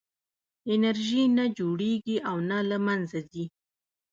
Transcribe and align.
انرژي 0.73 1.23
نه 1.37 1.45
جوړېږي 1.57 2.17
او 2.29 2.37
نه 2.49 2.59
له 2.69 2.77
منځه 2.87 3.19
ځي. 3.31 3.45